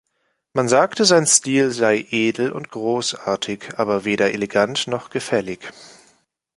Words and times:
Man 0.53 0.67
sagte, 0.67 1.05
sein 1.05 1.27
Stil 1.27 1.69
sei 1.69 2.07
edel 2.09 2.51
und 2.51 2.71
großartig, 2.71 3.77
aber 3.77 4.03
weder 4.03 4.31
elegant 4.33 4.87
noch 4.87 5.11
gefällig. 5.11 5.59